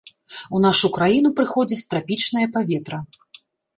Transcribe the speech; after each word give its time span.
У 0.55 0.61
нашу 0.63 0.89
краіну 0.95 1.29
прыходзіць 1.39 1.85
трапічнае 1.93 2.47
паветра. 2.57 2.97